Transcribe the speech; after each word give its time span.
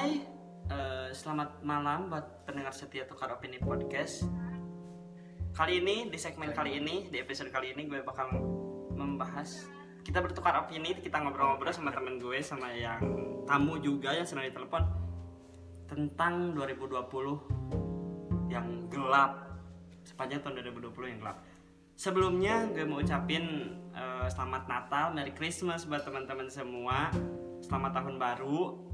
Hai, 0.00 0.16
eh, 0.72 1.12
selamat 1.12 1.60
malam 1.60 2.08
buat 2.08 2.48
pendengar 2.48 2.72
setia 2.72 3.04
Tukar 3.04 3.36
Opini 3.36 3.60
Podcast. 3.60 4.24
Kali 5.52 5.76
ini 5.76 6.08
di 6.08 6.16
segmen 6.16 6.56
kali 6.56 6.80
ini 6.80 7.12
di 7.12 7.20
episode 7.20 7.52
kali 7.52 7.76
ini 7.76 7.84
gue 7.84 8.00
bakal 8.00 8.32
membahas 8.96 9.68
kita 10.00 10.24
bertukar 10.24 10.56
opini, 10.56 10.96
kita 10.96 11.20
ngobrol-ngobrol 11.20 11.68
sama 11.68 11.92
temen 11.92 12.16
gue 12.16 12.40
sama 12.40 12.72
yang 12.72 12.96
tamu 13.44 13.76
juga 13.76 14.16
yang 14.16 14.24
sedang 14.24 14.48
ditelepon 14.48 14.88
tentang 15.84 16.56
2020 16.56 18.48
yang 18.48 18.88
gelap 18.88 19.52
sepanjang 20.08 20.40
tahun 20.40 20.64
2020 20.64 21.12
yang 21.12 21.20
gelap. 21.20 21.44
Sebelumnya 22.00 22.72
gue 22.72 22.88
mau 22.88 23.04
ucapin 23.04 23.76
eh, 23.92 24.26
selamat 24.32 24.64
Natal, 24.64 25.12
Merry 25.12 25.36
Christmas 25.36 25.84
buat 25.84 26.08
teman-teman 26.08 26.48
semua. 26.48 27.12
Selamat 27.60 28.00
tahun 28.00 28.16
baru, 28.16 28.88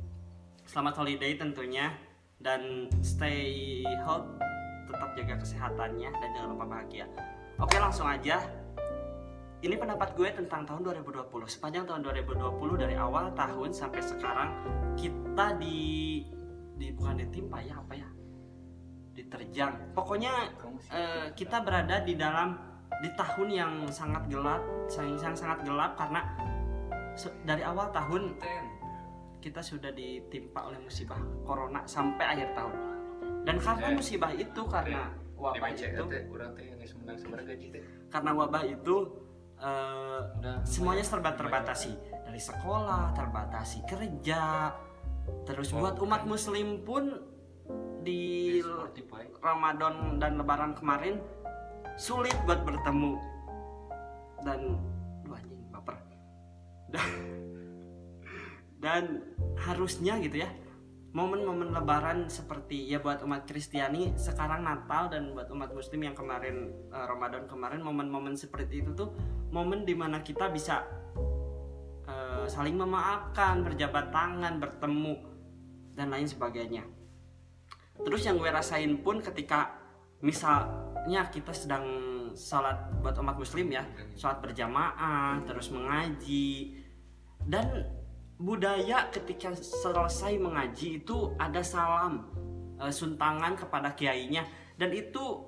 selamat 0.67 0.95
holiday 1.01 1.39
tentunya. 1.39 1.95
Dan 2.37 2.93
stay 3.01 3.81
health 4.05 4.29
tetap 4.85 5.17
jaga 5.17 5.35
kesehatannya 5.41 6.11
dan 6.13 6.29
jangan 6.37 6.51
lupa 6.53 6.67
bahagia. 6.69 7.09
Oke 7.57 7.81
langsung 7.81 8.05
aja. 8.05 8.45
Ini 9.65 9.73
pendapat 9.81 10.13
gue 10.13 10.29
tentang 10.37 10.69
tahun 10.69 11.01
2020 11.01 11.33
sepanjang 11.49 11.89
tahun 11.89 12.05
2020 12.05 12.77
dari 12.77 12.93
awal 12.93 13.33
tahun 13.33 13.73
sampai 13.73 14.05
sekarang 14.05 14.53
kita 15.01 15.57
di 15.57 16.23
di 16.77 16.93
bukan 16.93 17.25
ditimpa 17.25 17.65
ya 17.65 17.81
apa 17.81 17.95
ya? 17.97 18.09
Diterjang. 19.17 19.97
Pokoknya 19.97 20.53
eh, 20.93 21.33
kita 21.33 21.65
berada 21.65 22.05
di 22.05 22.21
dalam 22.21 22.61
di 23.01 23.09
tahun 23.17 23.49
yang 23.49 23.73
sangat 23.89 24.29
gelap 24.29 24.61
yang 24.93 25.35
sangat 25.35 25.65
gelap 25.65 25.97
karena 25.97 26.21
dari 27.49 27.65
awal 27.65 27.89
tahun 27.97 28.37
kita 29.47 29.63
sudah 29.63 29.95
ditimpa 29.95 30.67
oleh 30.67 30.83
musibah 30.83 31.23
corona 31.47 31.87
sampai 31.87 32.35
akhir 32.35 32.51
tahun. 32.59 32.75
Dan 33.47 33.63
karena 33.63 33.87
Eh. 33.87 33.95
musibah 33.95 34.33
itu 34.35 34.63
karena 34.67 35.07
wabah 35.39 35.71
DPC 35.71 35.95
itu 35.95 36.05
karena 38.11 38.31
wabah 38.35 38.65
itu 38.67 38.97
eh, 39.57 40.21
Udah 40.43 40.67
semuanya 40.67 41.07
serba 41.07 41.31
terbatasi. 41.39 41.95
Dari 42.27 42.43
sekolah 42.43 43.15
terbatasi 43.15 43.87
kerja 43.87 44.75
terus 45.47 45.71
Oh, 45.71 45.79
buat 45.81 45.97
umat 46.03 46.27
muslim 46.27 46.83
pun 46.83 47.23
di. 48.03 48.59
Ramadan 49.39 50.19
dan 50.19 50.43
Lebaran 50.43 50.75
kemarin 50.75 51.23
sulit 51.95 52.35
buat 52.51 52.67
bertemu. 52.67 53.15
Dan 54.43 54.75
Duh, 55.23 55.39
anjing 55.39 55.63
baper. 55.71 55.95
Dan, 56.93 57.11
dan 58.81 59.25
harusnya 59.57 60.21
gitu 60.21 60.45
ya 60.45 60.51
momen-momen 61.17 61.73
Lebaran 61.73 62.29
seperti 62.29 62.93
ya 62.93 63.01
buat 63.01 63.25
umat 63.25 63.49
Kristiani 63.49 64.13
sekarang 64.21 64.69
Natal 64.69 65.09
dan 65.09 65.33
buat 65.33 65.49
umat 65.49 65.73
Muslim 65.73 66.13
yang 66.13 66.17
kemarin 66.17 66.69
eh, 66.93 67.07
Ramadan 67.09 67.49
kemarin 67.49 67.81
momen-momen 67.81 68.37
seperti 68.37 68.85
itu 68.85 68.93
tuh 68.93 69.17
momen 69.49 69.89
di 69.89 69.97
mana 69.97 70.21
kita 70.21 70.53
bisa 70.53 70.85
eh, 72.05 72.45
saling 72.45 72.77
memaafkan 72.77 73.65
berjabat 73.65 74.13
tangan 74.13 74.61
bertemu 74.61 75.15
dan 75.97 76.13
lain 76.13 76.29
sebagainya. 76.29 76.85
Terus 77.97 78.29
yang 78.29 78.37
gue 78.37 78.53
rasain 78.53 79.01
pun 79.01 79.25
ketika 79.25 79.73
misalnya 80.21 81.33
kita 81.33 81.57
sedang 81.57 81.85
sholat 82.37 82.93
buat 83.01 83.17
umat 83.17 83.41
muslim 83.41 83.73
ya 83.73 83.89
sholat 84.13 84.45
berjamaah 84.45 85.41
terus 85.49 85.73
mengaji 85.73 86.77
dan 87.49 87.89
budaya 88.37 89.09
ketika 89.09 89.57
selesai 89.57 90.37
mengaji 90.37 91.01
itu 91.01 91.33
ada 91.41 91.65
salam 91.65 92.29
eh, 92.81 92.93
suntangan 92.93 93.57
kepada 93.57 93.97
kiainya. 93.97 94.45
Dan 94.77 94.93
itu 94.93 95.41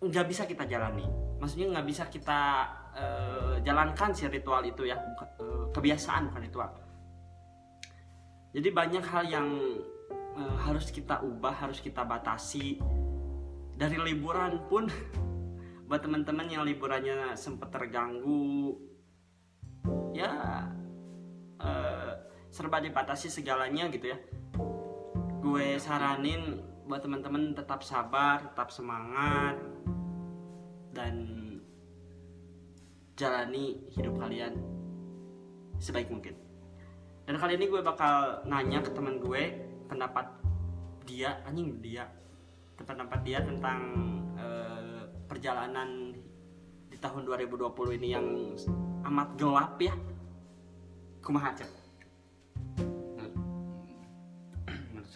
nggak 0.00 0.26
bisa 0.28 0.44
kita 0.44 0.68
jalani. 0.68 1.08
Maksudnya 1.40 1.72
nggak 1.76 1.86
bisa 1.88 2.04
kita 2.12 2.40
eh, 2.96 3.54
jalankan 3.64 4.12
si 4.12 4.28
ritual 4.28 4.64
itu 4.68 4.84
ya. 4.84 4.96
Eh, 5.40 5.64
kebiasaan 5.72 6.32
bukan 6.32 6.42
ritual. 6.44 6.70
Jadi 8.56 8.68
banyak 8.72 9.04
hal 9.04 9.24
yang 9.28 9.48
eh, 10.36 10.56
harus 10.64 10.92
kita 10.92 11.24
ubah 11.24 11.56
harus 11.56 11.80
kita 11.80 12.04
batasi. 12.04 12.80
Dari 13.76 13.96
liburan 14.00 14.64
pun 14.68 14.88
buat 15.88 16.00
teman-teman 16.04 16.48
yang 16.48 16.64
liburannya 16.64 17.36
sempat 17.36 17.72
terganggu 17.72 18.76
serba 22.56 22.80
dibatasi 22.80 23.28
segalanya 23.28 23.92
gitu 23.92 24.16
ya. 24.16 24.18
Gue 25.44 25.76
saranin 25.76 26.64
buat 26.88 27.04
teman-teman 27.04 27.52
tetap 27.52 27.84
sabar 27.84 28.40
tetap 28.48 28.72
semangat 28.72 29.60
dan 30.96 31.36
jalani 33.12 33.76
hidup 33.92 34.16
kalian 34.16 34.56
sebaik 35.76 36.08
mungkin. 36.08 36.32
Dan 37.28 37.36
kali 37.36 37.60
ini 37.60 37.68
gue 37.68 37.84
bakal 37.84 38.40
nanya 38.48 38.80
ke 38.80 38.88
teman 38.96 39.20
gue 39.20 39.52
pendapat 39.92 40.24
dia 41.04 41.36
anjing 41.44 41.76
dia. 41.84 42.08
Pendapat 42.80 43.20
dia 43.20 43.44
tentang 43.44 43.80
eh, 44.40 45.04
perjalanan 45.28 46.16
di 46.88 46.96
tahun 46.96 47.28
2020 47.28 48.00
ini 48.00 48.08
yang 48.16 48.26
amat 49.12 49.36
gelap 49.36 49.76
ya. 49.76 49.92
Kumaha 51.20 51.52
Cep? 51.52 51.85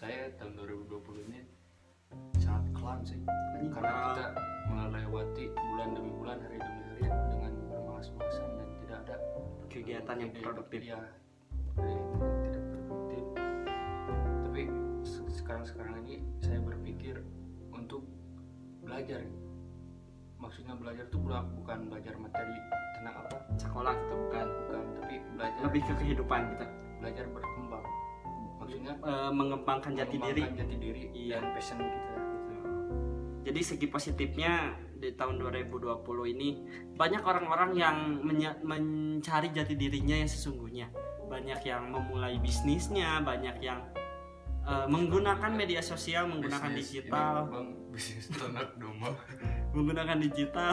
Saya 0.01 0.33
tahun 0.41 0.57
2020 0.57 1.29
ini 1.29 1.45
sangat 2.41 2.65
kelam 2.73 3.05
sih. 3.05 3.21
Karena 3.69 4.17
kita 4.17 4.27
melewati 4.73 5.45
bulan 5.53 5.89
demi 5.93 6.13
bulan, 6.17 6.41
hari 6.41 6.57
demi 6.57 6.83
hari 6.89 7.05
dengan 7.29 7.53
bermalas-malasan 7.69 8.49
dan 8.57 8.69
tidak 8.81 8.99
ada 9.05 9.17
kegiatan 9.69 10.17
yang 10.17 10.33
produktif 10.33 10.81
Ya, 10.81 11.01
tidak 12.49 12.65
produktif. 12.73 13.25
Tapi 14.49 14.63
se- 15.05 15.33
sekarang-sekarang 15.45 16.01
ini 16.09 16.25
saya 16.41 16.65
berpikir 16.65 17.21
untuk 17.69 18.01
belajar. 18.81 19.21
Maksudnya 20.41 20.81
belajar 20.81 21.05
itu 21.13 21.21
bukan 21.21 21.79
belajar 21.93 22.17
materi 22.17 22.57
tentang 22.97 23.21
apa, 23.21 23.37
sekolah 23.61 23.93
gitu 23.93 24.15
bukan 24.17 24.47
bukan, 24.49 24.85
tapi 25.05 25.15
belajar 25.37 25.61
lebih 25.69 25.83
ke 25.85 25.93
kehidupan 26.01 26.41
kita 26.57 26.67
belajar 27.05 27.25
berkembang. 27.29 27.85
Maksudnya 28.71 28.95
Eh, 29.03 29.31
mengembangkan 29.33 29.93
jati 29.93 30.17
diri. 30.17 30.47
jati 30.47 30.77
diri 30.77 31.03
Iya. 31.11 31.37
dan 31.37 31.51
passion 31.53 31.79
kita 31.79 31.91
gitu. 31.91 32.15
jadi 33.41 33.61
segi 33.65 33.87
positifnya 33.87 34.53
di 34.95 35.11
tahun 35.13 35.41
2020 35.41 36.07
ini 36.29 36.49
banyak 36.93 37.19
orang-orang 37.21 37.73
yang 37.73 37.97
mencari 38.63 39.49
jati 39.51 39.75
dirinya 39.75 40.15
yang 40.15 40.29
sesungguhnya. 40.29 40.87
Banyak 41.27 41.65
yang 41.65 41.89
memulai 41.89 42.37
bisnisnya 42.37 43.19
banyak 43.21 43.59
yang 43.59 43.81
eh, 44.63 44.87
menggunakan 44.87 45.51
media 45.51 45.81
sosial 45.81 46.29
menggunakan 46.29 46.71
Bisnis 46.71 47.01
digital. 47.01 47.49
bang 47.49 47.69
bisnis 47.91 48.29
ternak 48.29 48.71
domba 48.77 49.11
menggunakan 49.75 50.19
digital. 50.21 50.71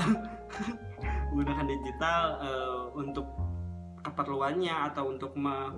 Menggunakan 1.31 1.65
digital 1.65 2.21
eh, 2.39 2.83
untuk 2.93 3.25
keperluannya 4.01 4.75
atau 4.87 5.07
untuk 5.07 5.33
me- 5.33 5.73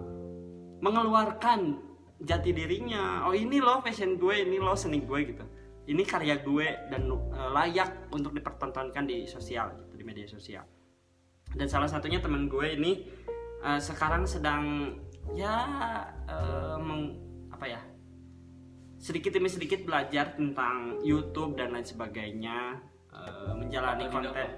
mengeluarkan 0.80 1.86
jati 2.20 2.52
dirinya. 2.52 3.24
Oh 3.28 3.36
ini 3.36 3.64
loh 3.64 3.80
fashion 3.80 4.20
gue 4.20 4.44
ini 4.44 4.60
loh 4.60 4.76
seni 4.76 5.00
gue 5.04 5.20
gitu. 5.24 5.46
Ini 5.90 6.04
karya 6.06 6.44
gue 6.44 6.68
dan 6.92 7.10
eh, 7.10 7.50
layak 7.50 8.12
untuk 8.14 8.36
dipertontonkan 8.36 9.08
di 9.08 9.26
sosial 9.26 9.74
gitu 9.80 9.96
di 9.98 10.06
media 10.06 10.28
sosial. 10.28 10.68
Dan 11.50 11.66
salah 11.66 11.90
satunya 11.90 12.22
teman 12.22 12.46
gue 12.46 12.78
ini 12.78 13.08
eh, 13.64 13.80
sekarang 13.82 14.28
sedang 14.28 14.94
ya 15.34 15.56
eh, 16.28 16.78
meng- 16.78 17.18
apa 17.50 17.66
ya 17.68 17.82
sedikit 19.00 19.32
demi 19.32 19.48
sedikit 19.48 19.84
belajar 19.88 20.36
tentang 20.36 21.00
YouTube 21.04 21.56
dan 21.56 21.72
lain 21.72 21.88
sebagainya 21.88 22.84
eh, 23.10 23.54
menjalani 23.56 24.06
Apa 24.06 24.14
konten 24.14 24.50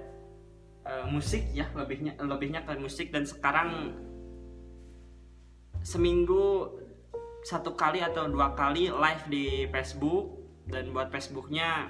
eh, 0.81 1.05
musik 1.07 1.45
ya 1.53 1.69
lebihnya 1.77 2.17
lebihnya 2.19 2.65
ke 2.65 2.73
musik. 2.81 3.13
Dan 3.13 3.23
sekarang 3.23 3.95
seminggu 5.81 6.77
satu 7.41 7.73
kali 7.73 8.05
atau 8.05 8.29
dua 8.29 8.53
kali 8.53 8.93
live 8.93 9.23
di 9.29 9.45
Facebook 9.73 10.41
dan 10.69 10.93
buat 10.93 11.09
Facebooknya 11.09 11.89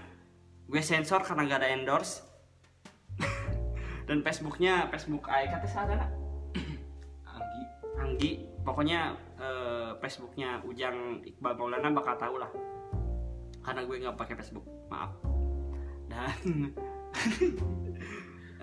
gue 0.72 0.80
sensor 0.80 1.22
karena 1.28 1.48
gak 1.48 1.60
ada 1.64 1.70
endorse. 1.76 2.24
Dan 4.08 4.24
Facebooknya 4.24 4.88
Facebook 4.90 5.28
Aika 5.28 5.60
teh 5.60 5.70
sana 5.70 6.08
Anggi. 7.28 7.64
Anggi. 8.00 8.32
Pokoknya 8.62 9.18
eh, 9.42 9.92
Facebooknya 10.00 10.64
Ujang 10.64 11.22
Iqbal 11.28 11.58
Maulana 11.60 11.92
bakal 11.92 12.16
tahu 12.16 12.40
lah. 12.40 12.52
Karena 13.62 13.86
gue 13.86 13.96
nggak 14.02 14.18
pakai 14.18 14.36
Facebook 14.40 14.66
maaf. 14.90 15.12
Dan 16.08 16.38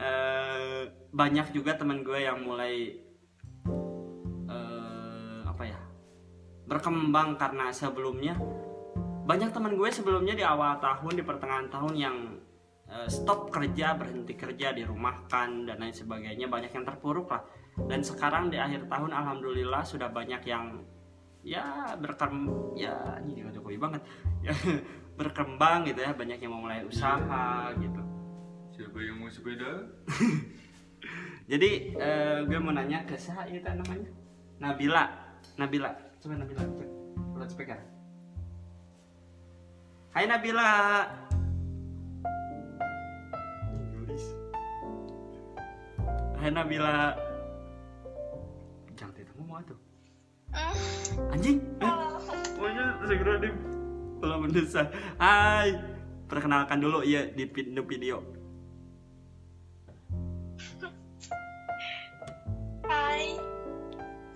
eh, 0.09 0.81
banyak 1.13 1.47
juga 1.53 1.77
teman 1.77 2.03
gue 2.03 2.19
yang 2.19 2.43
mulai 2.43 3.08
berkembang 6.69 7.41
karena 7.41 7.73
sebelumnya. 7.73 8.37
Banyak 9.25 9.51
teman 9.53 9.77
gue 9.77 9.89
sebelumnya 9.89 10.37
di 10.37 10.45
awal 10.45 10.77
tahun 10.79 11.17
di 11.17 11.25
pertengahan 11.25 11.69
tahun 11.73 11.95
yang 11.97 12.17
eh, 12.89 13.09
stop 13.09 13.49
kerja 13.49 13.97
berhenti 13.97 14.37
kerja 14.37 14.77
dirumahkan 14.77 15.65
dan 15.65 15.77
lain 15.81 15.97
sebagainya. 15.97 16.47
Banyak 16.47 16.71
yang 16.71 16.85
terpuruk 16.85 17.33
lah. 17.33 17.43
Dan 17.89 18.05
sekarang 18.05 18.53
di 18.53 18.61
akhir 18.61 18.87
tahun 18.87 19.11
alhamdulillah 19.17 19.83
sudah 19.83 20.13
banyak 20.13 20.45
yang 20.45 20.85
ya 21.47 21.97
berkembang 21.97 22.77
ya 22.77 23.17
ini 23.25 23.41
juga 23.41 23.57
Jokowi 23.57 23.81
banget. 23.81 24.03
Ya 24.45 24.53
berkembang 25.19 25.89
gitu 25.89 26.05
ya 26.05 26.13
banyak 26.13 26.39
yang 26.39 26.53
mau 26.53 26.69
mulai 26.69 26.85
usaha 26.85 27.73
gitu. 27.81 28.03
Siapa 28.77 28.99
yang 29.01 29.19
mau 29.19 29.33
sepeda? 29.33 29.89
Jadi 31.51 31.97
eh, 31.97 32.39
gue 32.45 32.59
mau 32.61 32.77
nanya 32.77 33.09
ke 33.09 33.17
siapa 33.17 33.49
itu 33.49 33.65
namanya? 33.65 34.11
Nabila. 34.61 35.05
Nabila 35.57 36.08
coba 36.19 36.35
Nabila 36.35 36.63
cek. 36.67 36.91
Loudspeaker 37.39 37.81
Hai 40.11 40.25
Nabila 40.27 40.69
Inggris 43.79 44.25
Hai 46.39 46.51
Nabila 46.51 47.15
jangan 48.99 49.15
tidak 49.15 49.35
ngomong 49.39 49.63
tuh. 49.63 49.79
Anjing 51.31 51.63
eh, 51.79 51.95
pokoknya 52.59 52.85
segera 53.07 53.35
di 53.39 53.51
kalau 54.19 54.37
mendesak. 54.43 54.91
Hai. 55.23 55.79
Perkenalkan 56.29 56.83
dulu 56.85 57.01
ya 57.07 57.25
di 57.33 57.49
video 57.49 58.21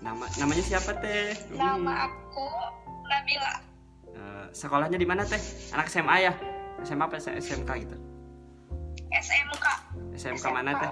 nama 0.03 0.27
namanya 0.35 0.63
siapa 0.63 0.91
teh 0.99 1.31
nama 1.55 2.11
aku 2.11 2.45
Nabila. 3.07 3.53
Eh, 4.13 4.45
sekolahnya 4.51 4.99
di 4.99 5.07
mana 5.07 5.23
teh? 5.23 5.39
Anak 5.71 5.87
SMA 5.87 6.15
ya? 6.27 6.33
SMA 6.83 7.07
apa 7.07 7.15
SMK 7.19 7.69
gitu? 7.87 7.97
SMK. 9.09 9.65
SMK 10.19 10.45
mana 10.51 10.71
teh? 10.75 10.91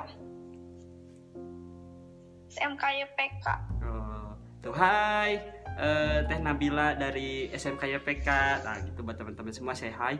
SMK 2.51 2.83
YPK. 2.83 3.47
Oh, 3.83 4.35
tuh 4.59 4.75
hai, 4.75 5.39
Eh, 5.81 6.19
teh 6.27 6.39
Nabila 6.43 6.93
dari 6.99 7.47
SMK 7.49 7.87
YPK. 8.01 8.27
Nah 8.61 8.75
gitu 8.83 9.01
buat 9.07 9.15
teman-teman 9.15 9.53
semua 9.55 9.73
saya 9.73 9.95
hai. 9.95 10.19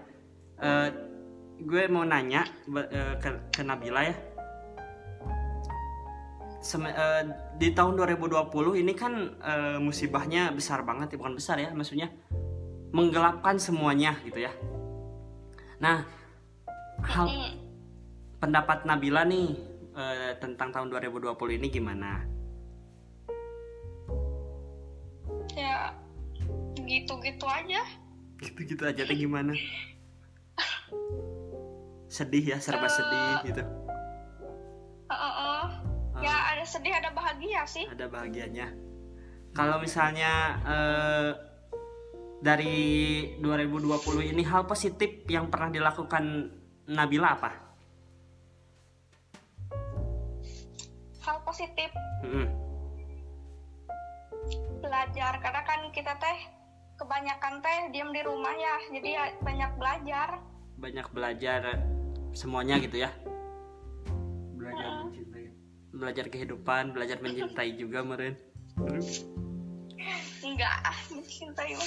Eh, 0.62 0.90
gue 1.62 1.84
mau 1.92 2.08
nanya 2.08 2.48
eh, 2.90 3.16
ke, 3.20 3.30
ke 3.52 3.62
Nabila 3.62 4.02
ya. 4.08 4.16
Sem- 6.62 6.86
eh, 6.86 7.24
di 7.58 7.74
tahun 7.74 7.98
2020 7.98 8.78
ini 8.78 8.94
kan 8.94 9.14
eh, 9.42 9.78
musibahnya 9.82 10.54
besar 10.54 10.86
banget 10.86 11.14
ya 11.14 11.18
bukan 11.18 11.36
besar 11.36 11.58
ya 11.58 11.74
maksudnya 11.74 12.14
menggelapkan 12.94 13.58
semuanya 13.58 14.16
gitu 14.22 14.46
ya. 14.46 14.54
Nah, 15.82 16.06
hal 17.02 17.28
pendapat 18.38 18.86
Nabila 18.86 19.26
nih 19.26 19.58
eh, 19.98 20.32
tentang 20.38 20.70
tahun 20.70 20.94
2020 20.94 21.58
ini 21.58 21.68
gimana? 21.74 22.32
ya 25.56 25.92
gitu-gitu 26.88 27.46
aja. 27.48 27.82
Gitu-gitu 28.42 28.84
aja 28.88 29.02
teh 29.04 29.18
gimana? 29.18 29.54
Sedih 32.12 32.44
ya, 32.56 32.58
serba 32.60 32.92
sedih 32.92 33.52
gitu. 33.52 33.64
Sedih 36.72 36.96
ada 36.96 37.12
bahagia 37.12 37.68
sih. 37.68 37.84
Ada 37.92 38.08
bahagianya. 38.08 38.72
Kalau 39.52 39.84
misalnya 39.84 40.56
eh, 40.64 41.30
dari 42.40 42.80
2020 43.44 44.32
ini 44.32 44.40
hal 44.48 44.64
positif 44.64 45.28
yang 45.28 45.52
pernah 45.52 45.68
dilakukan 45.68 46.48
Nabila 46.88 47.36
apa? 47.36 47.52
Hal 51.28 51.44
positif 51.44 51.92
Mm-mm. 52.24 52.48
belajar 54.80 55.38
karena 55.44 55.62
kan 55.68 55.80
kita 55.92 56.16
teh 56.18 56.40
kebanyakan 56.96 57.60
teh 57.60 57.80
diam 57.92 58.16
di 58.16 58.24
rumah 58.24 58.56
ya. 58.56 58.76
Jadi 58.96 59.10
ya 59.12 59.24
banyak 59.44 59.72
belajar. 59.76 60.40
Banyak 60.80 61.08
belajar 61.12 61.62
semuanya 62.32 62.80
gitu 62.80 63.04
ya. 63.04 63.12
Belajar 66.02 66.26
kehidupan, 66.28 66.98
belajar 66.98 67.22
mencintai 67.22 67.78
juga 67.78 68.02
meren. 68.02 68.34
Enggak 70.42 70.76
ah 70.82 70.98
mencintai. 71.14 71.78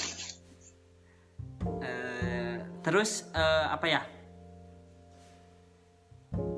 Eh, 1.83 2.55
terus 2.79 3.27
eh, 3.35 3.65
apa 3.67 3.85
ya 3.89 4.01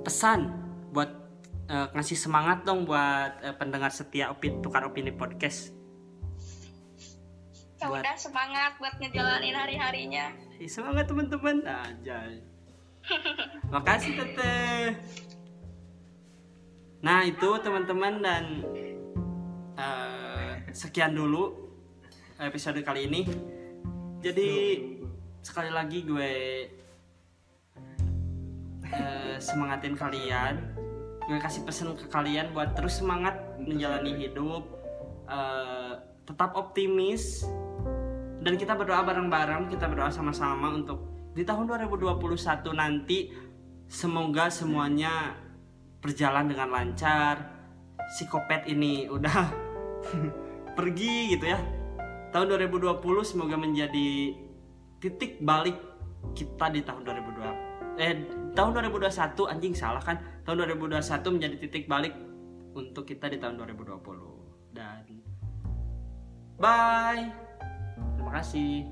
pesan 0.06 0.52
buat 0.92 1.10
eh, 1.68 1.88
ngasih 1.96 2.20
semangat 2.20 2.64
dong 2.64 2.84
buat 2.86 3.40
eh, 3.42 3.56
pendengar 3.56 3.90
setia 3.90 4.30
opini 4.30 4.60
tukar 4.62 4.86
opini 4.86 5.10
podcast 5.10 5.74
Ya 7.78 7.94
Buat- 7.94 8.02
udah 8.02 8.16
semangat 8.18 8.74
buat 8.82 8.98
ngejalanin 8.98 9.54
hari-harinya. 9.54 10.34
Ih, 10.58 10.66
semangat 10.66 11.06
teman-teman 11.06 11.62
aja 11.62 12.26
makasih 13.74 14.18
teteh 14.18 14.98
nah 16.98 17.22
itu 17.22 17.50
teman-teman 17.62 18.20
dan 18.22 18.44
eh, 19.78 20.54
sekian 20.74 21.14
dulu 21.14 21.68
episode 22.42 22.82
kali 22.86 23.10
ini. 23.10 23.22
Jadi 24.22 24.52
sekali 25.42 25.72
lagi 25.74 26.06
gue 26.06 26.34
eh, 28.86 29.36
semangatin 29.38 29.98
kalian. 29.98 30.56
Gue 31.28 31.40
kasih 31.44 31.68
pesan 31.68 31.98
ke 32.00 32.08
kalian 32.08 32.56
buat 32.56 32.72
terus 32.78 33.04
semangat 33.04 33.36
menjalani 33.60 34.14
hidup 34.18 34.64
eh, 35.30 35.94
tetap 36.26 36.54
optimis. 36.54 37.46
Dan 38.38 38.56
kita 38.56 38.78
berdoa 38.78 39.02
bareng-bareng 39.04 39.74
kita 39.74 39.90
berdoa 39.90 40.14
sama-sama 40.14 40.72
untuk 40.72 41.04
di 41.34 41.46
tahun 41.46 41.70
2021 41.70 42.18
nanti 42.74 43.30
semoga 43.86 44.50
semuanya 44.50 45.36
berjalan 46.08 46.48
dengan 46.48 46.72
lancar. 46.72 47.36
Psikopat 48.08 48.72
ini 48.72 49.12
udah 49.12 49.52
pergi 50.80 51.36
gitu 51.36 51.52
ya. 51.52 51.60
Tahun 52.32 52.48
2020 52.48 53.04
semoga 53.28 53.60
menjadi 53.60 54.32
titik 55.04 55.44
balik 55.44 55.76
kita 56.32 56.72
di 56.72 56.82
tahun 56.82 57.04
2020 57.04 57.68
eh 57.98 58.14
tahun 58.54 58.78
2021 58.78 59.54
anjing 59.54 59.74
salah 59.74 60.02
kan? 60.02 60.18
Tahun 60.46 60.64
2021 60.70 61.36
menjadi 61.36 61.56
titik 61.60 61.86
balik 61.90 62.14
untuk 62.78 63.10
kita 63.10 63.28
di 63.28 63.42
tahun 63.42 63.58
2020 63.58 64.72
dan 64.74 65.04
bye. 66.62 67.26
Terima 68.18 68.32
kasih 68.38 68.86